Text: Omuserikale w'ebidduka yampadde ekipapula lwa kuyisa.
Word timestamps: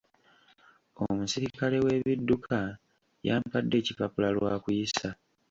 Omuserikale 1.03 1.77
w'ebidduka 1.85 2.57
yampadde 3.27 3.75
ekipapula 3.81 4.29
lwa 4.35 4.53
kuyisa. 4.63 5.09